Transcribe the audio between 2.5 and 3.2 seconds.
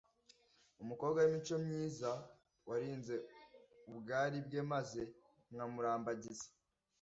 warinze